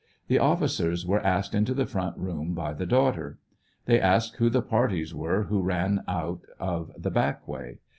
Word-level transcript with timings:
The 0.29 0.39
officers 0.39 1.05
were 1.05 1.23
asked 1.23 1.53
into 1.53 1.75
the 1.75 1.85
front 1.85 2.17
room 2.17 2.55
by 2.55 2.73
the 2.73 2.87
daughter. 2.87 3.37
They 3.85 4.01
asked 4.01 4.37
who 4.37 4.49
the 4.49 4.63
parties 4.63 5.13
were 5.13 5.43
who 5.43 5.61
ran 5.61 6.01
out 6.07 6.41
of 6.59 6.91
the 6.97 7.11
back 7.11 7.47
way. 7.47 7.77